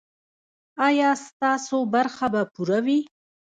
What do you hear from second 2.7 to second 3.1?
وي؟